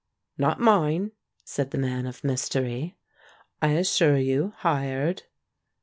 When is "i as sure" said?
3.61-4.17